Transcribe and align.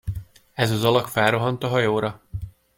Ez 0.53 0.71
az 0.71 0.83
alak 0.83 1.07
felrohant 1.07 1.63
a 1.63 1.67
hajóra. 1.67 2.21